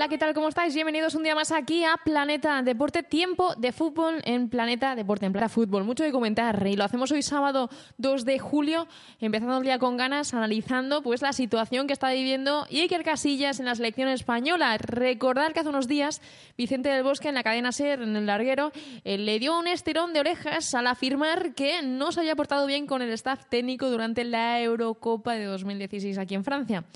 [0.00, 0.32] Hola, ¿qué tal?
[0.32, 0.74] ¿Cómo estáis?
[0.74, 3.02] Bienvenidos un día más aquí a Planeta Deporte.
[3.02, 5.84] Tiempo de fútbol en Planeta Deporte, en Planeta Fútbol.
[5.84, 8.88] Mucho de comentar y lo hacemos hoy sábado 2 de julio,
[9.20, 13.66] empezando el día con ganas, analizando pues la situación que está viviendo Iker Casillas en
[13.66, 14.78] la selección española.
[14.78, 16.22] Recordar que hace unos días
[16.56, 18.72] Vicente del Bosque en la cadena SER, en el larguero,
[19.04, 22.86] eh, le dio un estirón de orejas al afirmar que no se había portado bien
[22.86, 26.86] con el staff técnico durante la Eurocopa de 2016 aquí en Francia.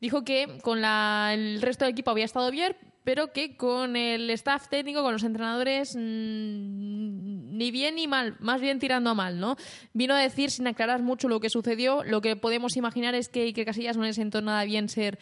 [0.00, 4.68] Dijo que con el resto del equipo había estado bien, pero que con el staff
[4.68, 9.56] técnico, con los entrenadores, mm, ni bien ni mal, más bien tirando a mal, ¿no?
[9.92, 13.42] Vino a decir, sin aclarar mucho lo que sucedió, lo que podemos imaginar es que
[13.42, 15.18] Iker Casillas no le sentó nada bien ser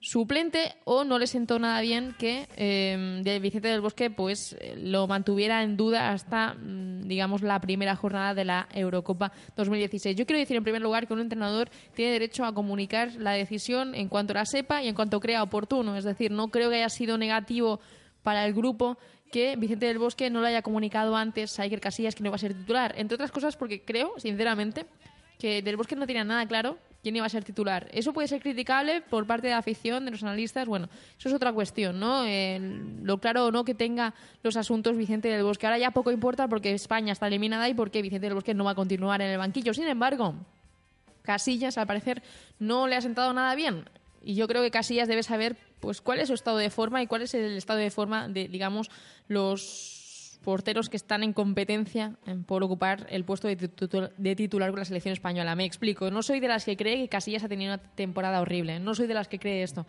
[0.00, 5.06] suplente o no le sentó nada bien que eh, de Vicente del Bosque pues lo
[5.06, 10.16] mantuviera en duda hasta mm, digamos la primera jornada de la Eurocopa 2016.
[10.16, 13.94] Yo quiero decir en primer lugar que un entrenador tiene derecho a comunicar la decisión
[13.94, 16.88] en cuanto la sepa y en cuanto crea oportuno, es decir, no creo que haya
[16.88, 17.80] sido negativo
[18.22, 18.96] para el grupo
[19.30, 22.36] que Vicente del Bosque no le haya comunicado antes a Iker Casillas que no iba
[22.36, 24.86] a ser titular, entre otras cosas porque creo, sinceramente,
[25.38, 27.88] que Del Bosque no tenía nada claro quién iba a ser titular.
[27.92, 30.66] Eso puede ser criticable por parte de la afición, de los analistas.
[30.66, 32.24] Bueno, eso es otra cuestión, ¿no?
[33.02, 35.66] lo claro o no que tenga los asuntos Vicente del Bosque.
[35.66, 38.72] Ahora ya poco importa porque España está eliminada y porque Vicente del Bosque no va
[38.72, 39.74] a continuar en el banquillo.
[39.74, 40.34] Sin embargo,
[41.22, 42.22] Casillas, al parecer,
[42.58, 43.84] no le ha sentado nada bien.
[44.22, 47.06] Y yo creo que Casillas debe saber pues cuál es su estado de forma y
[47.06, 48.90] cuál es el estado de forma de, digamos,
[49.28, 49.99] los
[50.42, 53.56] porteros que están en competencia por ocupar el puesto de,
[54.36, 55.54] titular con la selección española.
[55.54, 58.80] Me explico, no soy de las que cree que Casillas ha tenido una temporada horrible,
[58.80, 59.86] no soy de las que cree esto.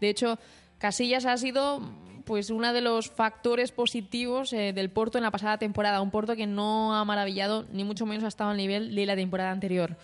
[0.00, 0.38] De hecho,
[0.78, 1.80] Casillas ha sido
[2.24, 6.36] pues uno de los factores positivos eh, del Porto en la pasada temporada, un Porto
[6.36, 9.96] que no ha maravillado ni mucho menos ha estado al nivel de la temporada anterior.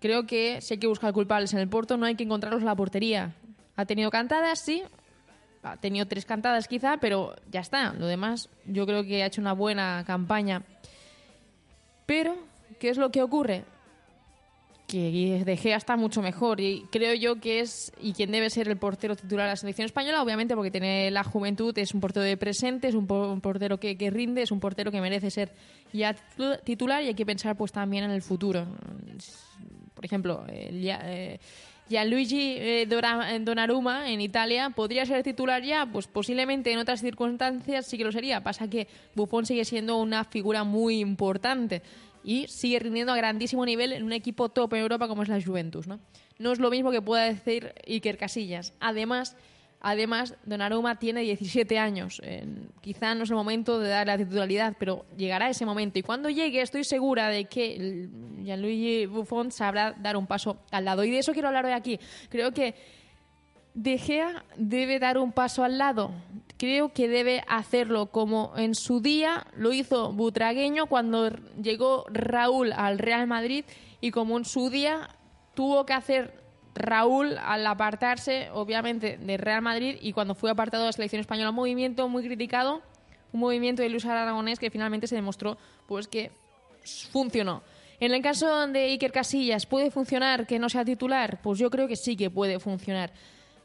[0.00, 2.66] Creo que si hay que buscar culpables en el Porto, no hay que encontrarlos en
[2.66, 3.34] la portería.
[3.76, 4.82] Ha tenido cantadas, sí,
[5.62, 7.92] ha tenido tres cantadas quizá, pero ya está.
[7.92, 10.62] Lo demás, yo creo que ha hecho una buena campaña.
[12.06, 12.36] Pero,
[12.78, 13.64] ¿qué es lo que ocurre?
[14.88, 18.68] Que De Gea está mucho mejor y creo yo que es y quien debe ser
[18.68, 22.24] el portero titular de la selección española, obviamente porque tiene la juventud, es un portero
[22.24, 25.54] de presente, es un, portero que, rinde, es un portero que merece ser
[25.94, 26.14] ya
[26.64, 28.66] titular y hay que pensar pues también en el futuro.
[30.02, 31.38] Por ejemplo, eh,
[31.88, 32.88] Gianluigi eh,
[33.40, 38.10] Donnarumma en Italia podría ser titular ya, pues posiblemente en otras circunstancias sí que lo
[38.10, 38.42] sería.
[38.42, 41.82] Pasa que Buffon sigue siendo una figura muy importante
[42.24, 45.40] y sigue rindiendo a grandísimo nivel en un equipo top en Europa como es la
[45.40, 46.00] Juventus, ¿no?
[46.40, 48.74] No es lo mismo que pueda decir Iker Casillas.
[48.80, 49.36] Además,
[49.84, 52.22] Además, Donnarumma tiene 17 años.
[52.80, 55.98] quizá no es el momento de dar la titularidad, pero llegará ese momento.
[55.98, 58.08] Y cuando llegue, estoy segura de que
[58.44, 61.02] Gianluigi Buffon sabrá dar un paso al lado.
[61.02, 61.98] Y de eso quiero hablar hoy aquí.
[62.28, 62.76] Creo que
[63.74, 66.12] De Gea debe dar un paso al lado.
[66.58, 73.00] Creo que debe hacerlo como en su día lo hizo Butragueño cuando llegó Raúl al
[73.00, 73.64] Real Madrid
[74.00, 75.08] y como en su día
[75.54, 76.41] tuvo que hacer
[76.74, 81.50] Raúl, al apartarse, obviamente, de Real Madrid y cuando fue apartado de la selección española,
[81.50, 82.82] un movimiento muy criticado,
[83.32, 86.30] un movimiento de Luis Aragonés que finalmente se demostró pues que
[87.12, 87.62] funcionó.
[88.00, 91.40] En el caso de Iker Casillas, ¿puede funcionar que no sea titular?
[91.42, 93.12] Pues yo creo que sí que puede funcionar.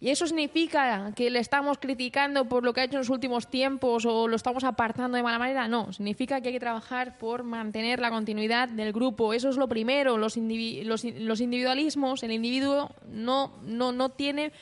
[0.00, 3.48] ¿Y eso significa que le estamos criticando por lo que ha hecho en los últimos
[3.48, 5.66] tiempos o lo estamos apartando de mala manera?
[5.66, 9.34] No, significa que hay que trabajar por mantener la continuidad del grupo.
[9.34, 10.16] Eso es lo primero.
[10.16, 14.52] Los, los, individualismos, el individuo no, no, no tiene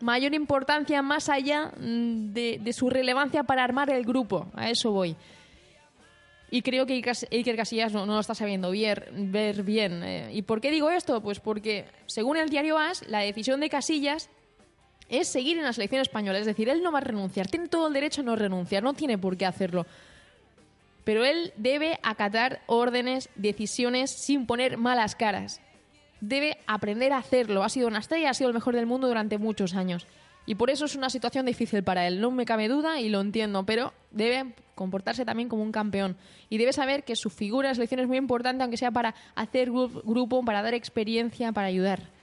[0.00, 4.48] mayor importancia más allá mm, de, su relevancia para armar el grupo.
[4.54, 5.14] A eso voy.
[6.50, 6.94] Y creo que
[7.30, 10.02] Iker Casillas no, lo está sabiendo ver, ver bien.
[10.02, 11.20] Eh, ¿Y por qué digo esto?
[11.20, 14.30] Pues porque, según el diario AS, la decisión de Casillas
[15.08, 16.38] es seguir en la selección española.
[16.38, 18.94] Es decir, él no va a renunciar, tiene todo el derecho a no renunciar, no
[18.94, 19.86] tiene por qué hacerlo.
[21.04, 25.60] Pero él debe acatar órdenes, decisiones sin poner malas caras.
[26.20, 27.62] Debe aprender a hacerlo.
[27.62, 30.06] Ha sido una estrella, ha sido el mejor del mundo durante muchos años.
[30.46, 32.20] Y por eso es una situación difícil para él.
[32.20, 36.16] No me cabe duda y lo entiendo, pero debe comportarse también como un campeón.
[36.48, 39.14] Y debe saber que su figura en la selección es muy importante, aunque sea para
[39.34, 42.13] hacer grupo, para dar experiencia, para ayudar.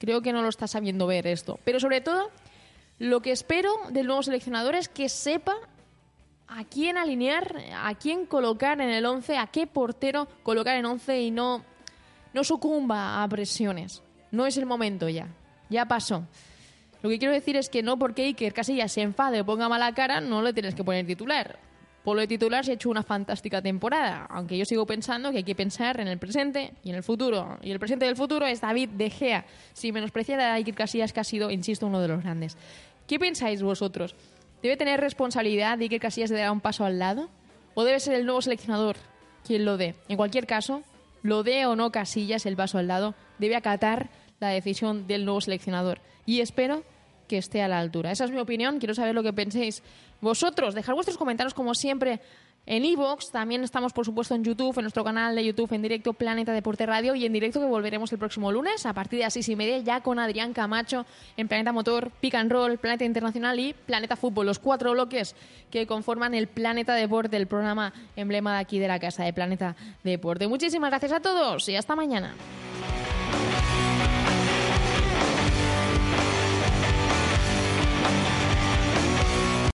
[0.00, 1.60] Creo que no lo está sabiendo ver esto.
[1.62, 2.30] Pero sobre todo,
[2.98, 5.56] lo que espero del nuevo seleccionador es que sepa
[6.48, 11.20] a quién alinear, a quién colocar en el 11, a qué portero colocar en 11
[11.20, 11.62] y no,
[12.32, 14.02] no sucumba a presiones.
[14.30, 15.28] No es el momento ya.
[15.68, 16.26] Ya pasó.
[17.02, 19.68] Lo que quiero decir es que no porque Iker casi ya se enfade o ponga
[19.68, 21.58] mala cara, no le tienes que poner titular.
[22.04, 25.44] Polo de titular se ha hecho una fantástica temporada, aunque yo sigo pensando que hay
[25.44, 27.58] que pensar en el presente y en el futuro.
[27.62, 29.44] Y el presente del futuro es David De Gea,
[29.74, 32.56] sin menospreciar a Iker Casillas, que ha sido, insisto, uno de los grandes.
[33.06, 34.14] ¿Qué pensáis vosotros?
[34.62, 37.28] ¿Debe tener responsabilidad de Iker Casillas de dar un paso al lado?
[37.74, 38.96] ¿O debe ser el nuevo seleccionador
[39.46, 39.94] quien lo dé?
[40.08, 40.82] En cualquier caso,
[41.22, 44.08] lo dé o no Casillas el paso al lado, debe acatar
[44.38, 46.00] la decisión del nuevo seleccionador.
[46.24, 46.82] Y espero
[47.30, 48.10] que esté a la altura.
[48.10, 48.80] Esa es mi opinión.
[48.80, 49.84] Quiero saber lo que penséis
[50.20, 50.74] vosotros.
[50.74, 52.20] Dejar vuestros comentarios como siempre
[52.66, 53.30] en iVoox.
[53.30, 56.86] También estamos, por supuesto, en YouTube, en nuestro canal de YouTube en directo Planeta Deporte
[56.86, 59.54] Radio y en directo que volveremos el próximo lunes a partir de las seis y
[59.54, 61.06] media ya con Adrián Camacho
[61.36, 64.46] en Planeta Motor, Pick and Roll, Planeta Internacional y Planeta Fútbol.
[64.46, 65.36] Los cuatro bloques
[65.70, 69.76] que conforman el Planeta Deporte, el programa emblema de aquí de la casa de Planeta
[70.02, 70.48] Deporte.
[70.48, 72.34] Muchísimas gracias a todos y hasta mañana.